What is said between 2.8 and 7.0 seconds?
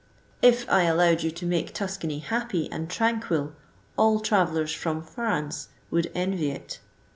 tranqmlj all travellers from France would envy i^."